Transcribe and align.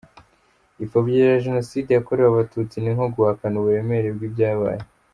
Ipfobya 0.83 1.15
rya 1.23 1.35
Jenoside 1.43 1.89
yakorewe 1.93 2.27
Abatutsi 2.31 2.75
ni 2.79 2.91
nko 2.95 3.07
guhakana 3.15 3.55
uburemere 3.57 4.09
bw’ibyabaye. 4.15 4.81